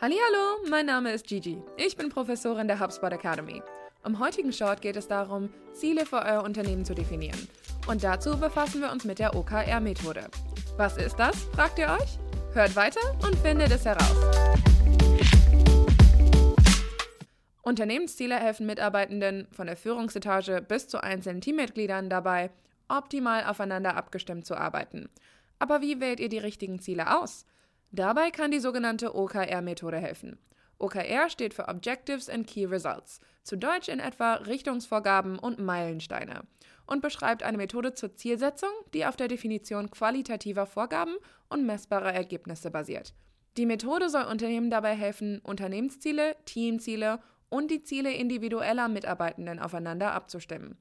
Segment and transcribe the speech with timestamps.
[0.00, 0.14] Hallo,
[0.68, 1.62] mein Name ist Gigi.
[1.76, 3.62] Ich bin Professorin der HubSpot Academy.
[4.04, 7.48] Im heutigen Short geht es darum, Ziele für euer Unternehmen zu definieren.
[7.86, 10.28] Und dazu befassen wir uns mit der OKR-Methode.
[10.76, 12.18] Was ist das, fragt ihr euch?
[12.54, 14.16] Hört weiter und findet es heraus.
[17.62, 22.50] Unternehmensziele helfen Mitarbeitenden von der Führungsetage bis zu einzelnen Teammitgliedern dabei,
[22.88, 25.08] optimal aufeinander abgestimmt zu arbeiten.
[25.60, 27.46] Aber wie wählt ihr die richtigen Ziele aus?
[27.94, 30.36] Dabei kann die sogenannte OKR-Methode helfen.
[30.78, 36.40] OKR steht für Objectives and Key Results, zu Deutsch in etwa Richtungsvorgaben und Meilensteine,
[36.88, 41.14] und beschreibt eine Methode zur Zielsetzung, die auf der Definition qualitativer Vorgaben
[41.48, 43.14] und messbarer Ergebnisse basiert.
[43.56, 50.78] Die Methode soll Unternehmen dabei helfen, Unternehmensziele, Teamziele und die Ziele individueller Mitarbeitenden aufeinander abzustimmen.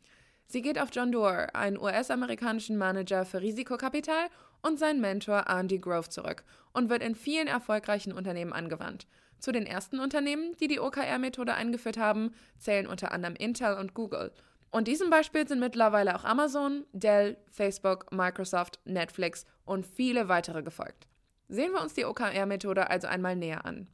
[0.47, 4.29] Sie geht auf John Doerr, einen US-amerikanischen Manager für Risikokapital,
[4.63, 9.05] und seinen Mentor Andy Grove zurück und wird in vielen erfolgreichen Unternehmen angewandt.
[9.37, 14.31] Zu den ersten Unternehmen, die die OKR-Methode eingeführt haben, zählen unter anderem Intel und Google.
[14.71, 21.07] Und diesem Beispiel sind mittlerweile auch Amazon, Dell, Facebook, Microsoft, Netflix und viele weitere gefolgt.
[21.49, 23.87] Sehen wir uns die OKR-Methode also einmal näher an.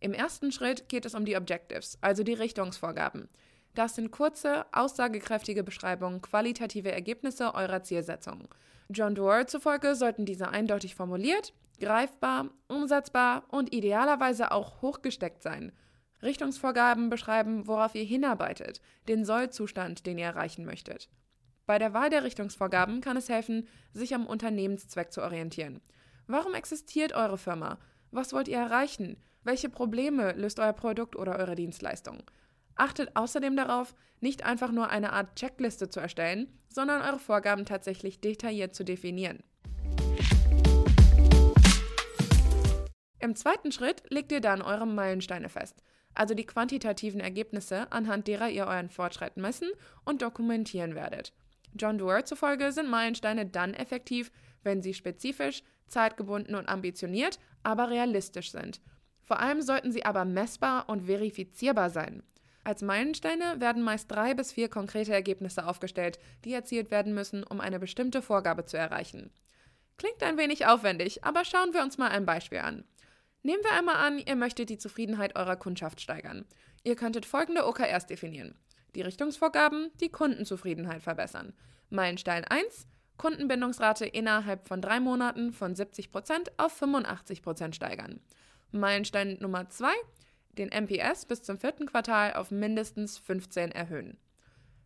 [0.00, 3.28] Im ersten Schritt geht es um die Objectives, also die Richtungsvorgaben.
[3.74, 8.48] Das sind kurze, aussagekräftige Beschreibungen qualitative Ergebnisse eurer Zielsetzung.
[8.88, 15.72] John Doerr zufolge sollten diese eindeutig formuliert, greifbar, umsetzbar und idealerweise auch hochgesteckt sein.
[16.22, 21.08] Richtungsvorgaben beschreiben, worauf ihr hinarbeitet, den Sollzustand, den ihr erreichen möchtet.
[21.66, 25.80] Bei der Wahl der Richtungsvorgaben kann es helfen, sich am Unternehmenszweck zu orientieren.
[26.26, 27.78] Warum existiert eure Firma?
[28.10, 29.16] Was wollt ihr erreichen?
[29.42, 32.22] Welche Probleme löst euer Produkt oder eure Dienstleistung?
[32.76, 38.20] Achtet außerdem darauf, nicht einfach nur eine Art Checkliste zu erstellen, sondern eure Vorgaben tatsächlich
[38.20, 39.42] detailliert zu definieren.
[43.18, 45.82] Im zweiten Schritt legt ihr dann eure Meilensteine fest,
[46.14, 49.70] also die quantitativen Ergebnisse, anhand derer ihr euren Fortschritt messen
[50.04, 51.32] und dokumentieren werdet.
[51.74, 54.30] John Doerr zufolge sind Meilensteine dann effektiv,
[54.62, 58.80] wenn sie spezifisch, zeitgebunden und ambitioniert, aber realistisch sind
[59.24, 62.22] vor allem sollten sie aber messbar und verifizierbar sein.
[62.64, 67.60] Als Meilensteine werden meist drei bis vier konkrete Ergebnisse aufgestellt, die erzielt werden müssen, um
[67.60, 69.30] eine bestimmte Vorgabe zu erreichen.
[69.98, 72.84] Klingt ein wenig aufwendig, aber schauen wir uns mal ein Beispiel an.
[73.42, 76.46] Nehmen wir einmal an, ihr möchtet die Zufriedenheit eurer Kundschaft steigern.
[76.82, 78.54] Ihr könntet folgende OKRs definieren.
[78.94, 81.52] Die Richtungsvorgaben, die Kundenzufriedenheit verbessern.
[81.90, 82.86] Meilenstein 1,
[83.18, 88.20] Kundenbindungsrate innerhalb von drei Monaten von 70% auf 85% steigern.
[88.72, 89.88] Meilenstein Nummer 2,
[90.54, 94.18] den MPS bis zum vierten Quartal auf mindestens 15 erhöhen.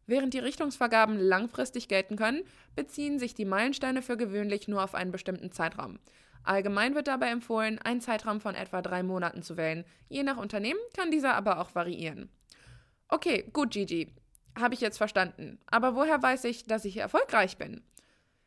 [0.06, 2.42] Während die Richtungsvergaben langfristig gelten können,
[2.74, 5.98] beziehen sich die Meilensteine für gewöhnlich nur auf einen bestimmten Zeitraum.
[6.44, 9.84] Allgemein wird dabei empfohlen, einen Zeitraum von etwa drei Monaten zu wählen.
[10.08, 12.30] Je nach Unternehmen kann dieser aber auch variieren.
[13.08, 14.14] Okay, gut, Gigi.
[14.58, 15.58] Habe ich jetzt verstanden.
[15.66, 17.82] Aber woher weiß ich, dass ich erfolgreich bin?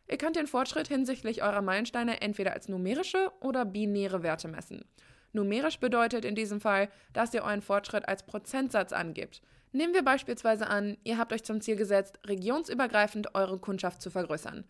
[0.09, 4.84] Ihr könnt den Fortschritt hinsichtlich eurer Meilensteine entweder als numerische oder binäre Werte messen.
[5.34, 9.42] Numerisch bedeutet in diesem Fall, dass ihr euren Fortschritt als Prozentsatz angibt.
[9.72, 14.66] Nehmen wir beispielsweise an, ihr habt euch zum Ziel gesetzt, regionsübergreifend eure Kundschaft zu vergrößern.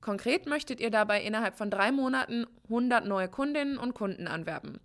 [0.00, 4.80] Konkret möchtet ihr dabei innerhalb von drei Monaten 100 neue Kundinnen und Kunden anwerben.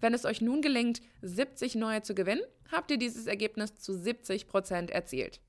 [0.00, 4.48] Wenn es euch nun gelingt, 70 neue zu gewinnen, habt ihr dieses Ergebnis zu 70
[4.48, 5.40] Prozent erzielt.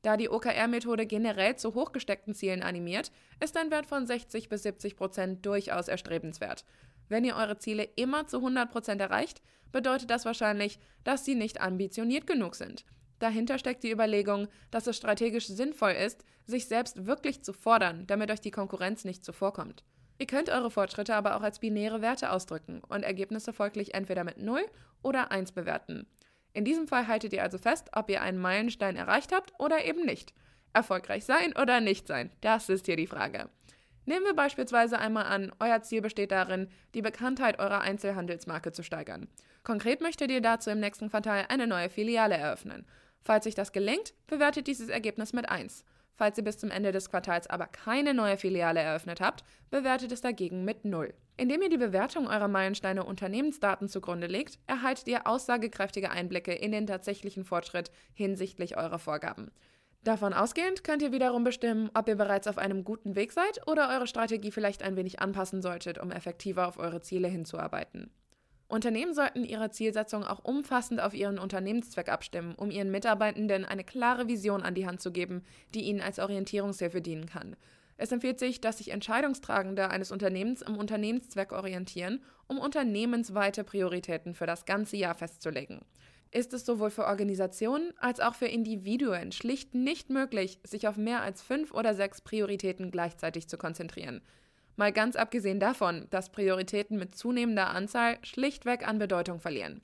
[0.00, 3.10] Da die OKR-Methode generell zu hochgesteckten Zielen animiert,
[3.42, 6.64] ist ein Wert von 60 bis 70 Prozent durchaus erstrebenswert.
[7.08, 9.42] Wenn ihr eure Ziele immer zu 100% erreicht,
[9.72, 12.84] bedeutet das wahrscheinlich, dass sie nicht ambitioniert genug sind.
[13.18, 18.30] Dahinter steckt die Überlegung, dass es strategisch sinnvoll ist, sich selbst wirklich zu fordern, damit
[18.30, 19.84] euch die Konkurrenz nicht zuvorkommt.
[20.18, 24.38] Ihr könnt eure Fortschritte aber auch als binäre Werte ausdrücken und Ergebnisse folglich entweder mit
[24.38, 24.60] 0
[25.02, 26.06] oder 1 bewerten.
[26.52, 30.04] In diesem Fall haltet ihr also fest, ob ihr einen Meilenstein erreicht habt oder eben
[30.04, 30.32] nicht.
[30.72, 33.48] Erfolgreich sein oder nicht sein, das ist hier die Frage.
[34.06, 39.28] Nehmen wir beispielsweise einmal an, euer Ziel besteht darin, die Bekanntheit eurer Einzelhandelsmarke zu steigern.
[39.62, 42.86] Konkret möchtet ihr dazu im nächsten Quartal eine neue Filiale eröffnen.
[43.22, 45.84] Falls euch das gelingt, bewertet dieses Ergebnis mit 1.
[46.16, 50.20] Falls ihr bis zum Ende des Quartals aber keine neue Filiale eröffnet habt, bewertet es
[50.20, 51.12] dagegen mit 0.
[51.36, 56.86] Indem ihr die Bewertung eurer Meilensteine Unternehmensdaten zugrunde legt, erhaltet ihr aussagekräftige Einblicke in den
[56.86, 59.50] tatsächlichen Fortschritt hinsichtlich eurer Vorgaben.
[60.04, 63.88] Davon ausgehend könnt ihr wiederum bestimmen, ob ihr bereits auf einem guten Weg seid oder
[63.88, 68.10] eure Strategie vielleicht ein wenig anpassen solltet, um effektiver auf eure Ziele hinzuarbeiten.
[68.68, 74.28] Unternehmen sollten ihre Zielsetzung auch umfassend auf ihren Unternehmenszweck abstimmen, um ihren Mitarbeitenden eine klare
[74.28, 75.42] Vision an die Hand zu geben,
[75.74, 77.56] die ihnen als Orientierungshilfe dienen kann.
[77.96, 84.46] Es empfiehlt sich, dass sich Entscheidungstragende eines Unternehmens am Unternehmenszweck orientieren, um unternehmensweite Prioritäten für
[84.46, 85.80] das ganze Jahr festzulegen.
[86.34, 91.22] Ist es sowohl für Organisationen als auch für Individuen schlicht nicht möglich, sich auf mehr
[91.22, 94.20] als fünf oder sechs Prioritäten gleichzeitig zu konzentrieren.
[94.74, 99.80] Mal ganz abgesehen davon, dass Prioritäten mit zunehmender Anzahl schlichtweg an Bedeutung verlieren.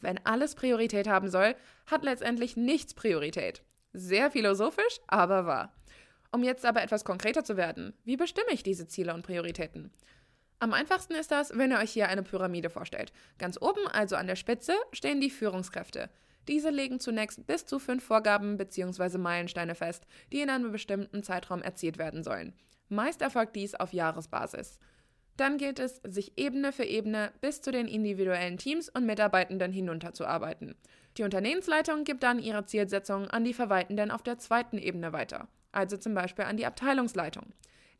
[0.00, 1.54] Wenn alles Priorität haben soll,
[1.86, 3.62] hat letztendlich nichts Priorität.
[3.92, 5.72] Sehr philosophisch, aber wahr.
[6.32, 9.92] Um jetzt aber etwas konkreter zu werden, wie bestimme ich diese Ziele und Prioritäten?
[10.62, 13.12] Am einfachsten ist das, wenn ihr euch hier eine Pyramide vorstellt.
[13.36, 16.08] Ganz oben, also an der Spitze, stehen die Führungskräfte.
[16.46, 19.18] Diese legen zunächst bis zu fünf Vorgaben bzw.
[19.18, 22.52] Meilensteine fest, die in einem bestimmten Zeitraum erzielt werden sollen.
[22.88, 24.78] Meist erfolgt dies auf Jahresbasis.
[25.36, 30.76] Dann gilt es, sich Ebene für Ebene bis zu den individuellen Teams und Mitarbeitenden hinunterzuarbeiten.
[31.18, 35.96] Die Unternehmensleitung gibt dann ihre Zielsetzungen an die Verwaltenden auf der zweiten Ebene weiter also
[35.96, 37.46] zum Beispiel an die Abteilungsleitung.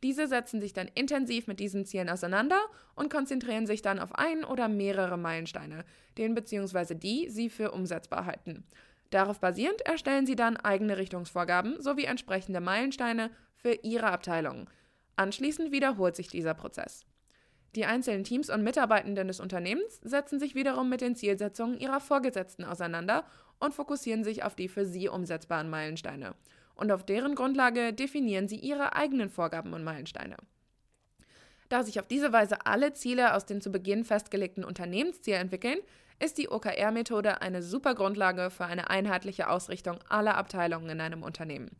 [0.03, 2.59] Diese setzen sich dann intensiv mit diesen Zielen auseinander
[2.93, 5.85] und konzentrieren sich dann auf ein oder mehrere Meilensteine,
[6.17, 6.93] den bzw.
[6.93, 8.65] die sie für umsetzbar halten.
[9.11, 14.67] Darauf basierend erstellen sie dann eigene Richtungsvorgaben sowie entsprechende Meilensteine für ihre Abteilungen.
[15.15, 17.05] Anschließend wiederholt sich dieser Prozess.
[17.75, 22.65] Die einzelnen Teams und Mitarbeitenden des Unternehmens setzen sich wiederum mit den Zielsetzungen ihrer Vorgesetzten
[22.65, 23.25] auseinander
[23.59, 26.35] und fokussieren sich auf die für sie umsetzbaren Meilensteine
[26.75, 30.37] und auf deren Grundlage definieren sie ihre eigenen Vorgaben und Meilensteine.
[31.69, 35.79] Da sich auf diese Weise alle Ziele aus den zu Beginn festgelegten Unternehmenszielen entwickeln,
[36.19, 41.71] ist die OKR-Methode eine super Grundlage für eine einheitliche Ausrichtung aller Abteilungen in einem Unternehmen.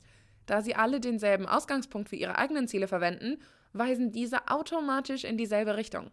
[0.45, 3.37] Da sie alle denselben Ausgangspunkt für ihre eigenen Ziele verwenden,
[3.71, 6.11] weisen diese automatisch in dieselbe Richtung.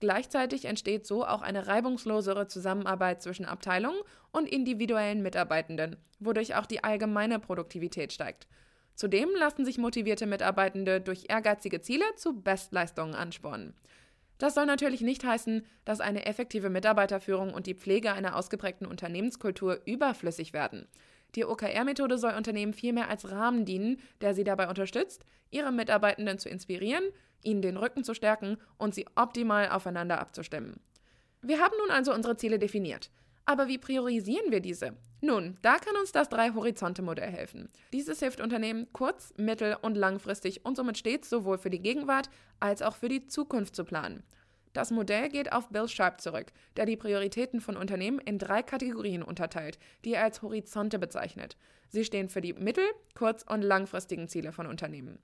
[0.00, 4.00] Gleichzeitig entsteht so auch eine reibungslosere Zusammenarbeit zwischen Abteilungen
[4.30, 8.46] und individuellen Mitarbeitenden, wodurch auch die allgemeine Produktivität steigt.
[8.94, 13.74] Zudem lassen sich motivierte Mitarbeitende durch ehrgeizige Ziele zu Bestleistungen anspornen.
[14.38, 19.80] Das soll natürlich nicht heißen, dass eine effektive Mitarbeiterführung und die Pflege einer ausgeprägten Unternehmenskultur
[19.84, 20.86] überflüssig werden.
[21.34, 26.48] Die OKR-Methode soll Unternehmen vielmehr als Rahmen dienen, der sie dabei unterstützt, ihre Mitarbeitenden zu
[26.48, 27.04] inspirieren,
[27.42, 30.80] ihnen den Rücken zu stärken und sie optimal aufeinander abzustimmen.
[31.42, 33.10] Wir haben nun also unsere Ziele definiert.
[33.44, 34.96] Aber wie priorisieren wir diese?
[35.20, 37.68] Nun, da kann uns das Drei-Horizonte-Modell helfen.
[37.92, 42.82] Dieses hilft Unternehmen kurz-, mittel- und langfristig und somit stets sowohl für die Gegenwart als
[42.82, 44.22] auch für die Zukunft zu planen.
[44.72, 49.22] Das Modell geht auf Bill Sharp zurück, der die Prioritäten von Unternehmen in drei Kategorien
[49.22, 51.56] unterteilt, die er als Horizonte bezeichnet.
[51.88, 52.84] Sie stehen für die mittel-,
[53.14, 55.18] kurz- und langfristigen Ziele von Unternehmen.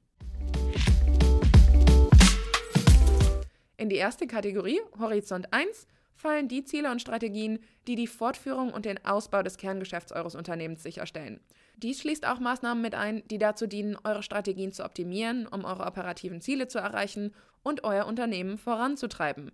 [3.77, 8.85] In die erste Kategorie, Horizont 1, fallen die Ziele und Strategien, die die Fortführung und
[8.85, 11.41] den Ausbau des Kerngeschäfts eures Unternehmens sicherstellen.
[11.77, 15.87] Dies schließt auch Maßnahmen mit ein, die dazu dienen, eure Strategien zu optimieren, um eure
[15.87, 19.51] operativen Ziele zu erreichen und euer Unternehmen voranzutreiben.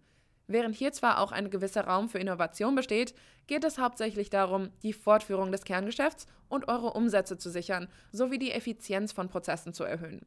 [0.46, 3.14] Während hier zwar auch ein gewisser Raum für Innovation besteht,
[3.46, 8.50] geht es hauptsächlich darum, die Fortführung des Kerngeschäfts und eure Umsätze zu sichern, sowie die
[8.50, 10.26] Effizienz von Prozessen zu erhöhen.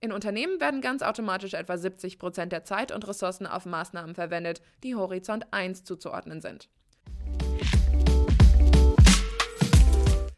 [0.00, 4.60] In Unternehmen werden ganz automatisch etwa 70 Prozent der Zeit und Ressourcen auf Maßnahmen verwendet,
[4.82, 6.68] die Horizont 1 zuzuordnen sind.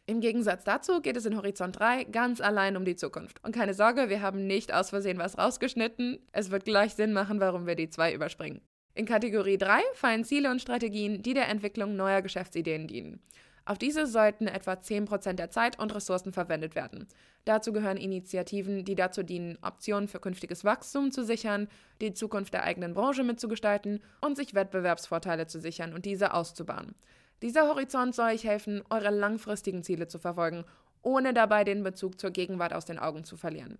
[0.06, 3.44] Im Gegensatz dazu geht es in Horizont 3 ganz allein um die Zukunft.
[3.44, 6.20] Und keine Sorge, wir haben nicht aus Versehen was rausgeschnitten.
[6.30, 8.60] Es wird gleich Sinn machen, warum wir die 2 überspringen.
[8.94, 13.20] In Kategorie 3 fallen Ziele und Strategien, die der Entwicklung neuer Geschäftsideen dienen.
[13.68, 17.06] Auf diese sollten etwa 10% der Zeit und Ressourcen verwendet werden.
[17.44, 21.68] Dazu gehören Initiativen, die dazu dienen, Optionen für künftiges Wachstum zu sichern,
[22.00, 26.94] die Zukunft der eigenen Branche mitzugestalten und sich Wettbewerbsvorteile zu sichern und diese auszubauen.
[27.42, 30.64] Dieser Horizont soll euch helfen, eure langfristigen Ziele zu verfolgen,
[31.02, 33.76] ohne dabei den Bezug zur Gegenwart aus den Augen zu verlieren.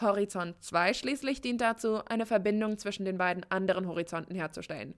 [0.00, 4.94] Horizont 2 schließlich dient dazu, eine Verbindung zwischen den beiden anderen Horizonten herzustellen.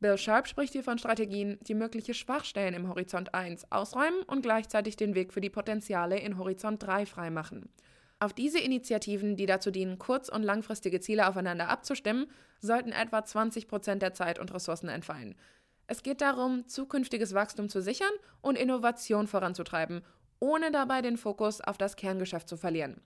[0.00, 4.96] Bill Sharp spricht hier von Strategien, die mögliche Schwachstellen im Horizont 1 ausräumen und gleichzeitig
[4.96, 7.68] den Weg für die Potenziale in Horizont 3 freimachen.
[8.20, 12.26] Auf diese Initiativen, die dazu dienen, kurz- und langfristige Ziele aufeinander abzustimmen,
[12.60, 15.34] sollten etwa 20 Prozent der Zeit und Ressourcen entfallen.
[15.86, 20.02] Es geht darum, zukünftiges Wachstum zu sichern und Innovation voranzutreiben,
[20.40, 23.00] ohne dabei den Fokus auf das Kerngeschäft zu verlieren.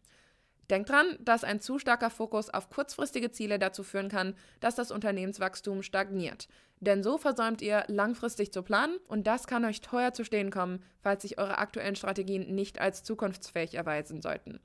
[0.70, 4.90] Denkt dran, dass ein zu starker Fokus auf kurzfristige Ziele dazu führen kann, dass das
[4.90, 6.48] Unternehmenswachstum stagniert.
[6.80, 10.82] Denn so versäumt ihr, langfristig zu planen und das kann euch teuer zu stehen kommen,
[11.00, 14.60] falls sich eure aktuellen Strategien nicht als zukunftsfähig erweisen sollten.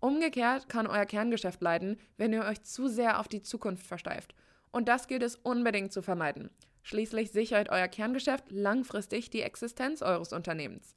[0.00, 4.34] Umgekehrt kann euer Kerngeschäft leiden, wenn ihr euch zu sehr auf die Zukunft versteift.
[4.72, 6.50] Und das gilt es unbedingt zu vermeiden.
[6.82, 10.96] Schließlich sichert euer Kerngeschäft langfristig die Existenz eures Unternehmens.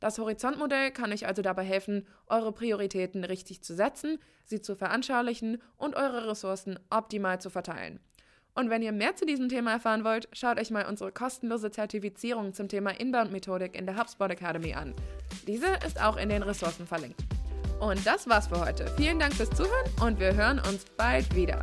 [0.00, 5.60] Das Horizontmodell kann euch also dabei helfen, eure Prioritäten richtig zu setzen, sie zu veranschaulichen
[5.76, 7.98] und eure Ressourcen optimal zu verteilen.
[8.54, 12.54] Und wenn ihr mehr zu diesem Thema erfahren wollt, schaut euch mal unsere kostenlose Zertifizierung
[12.54, 14.94] zum Thema Inbound-Methodik in der HubSpot Academy an.
[15.46, 17.20] Diese ist auch in den Ressourcen verlinkt.
[17.80, 18.88] Und das war's für heute.
[18.96, 21.62] Vielen Dank fürs Zuhören und wir hören uns bald wieder.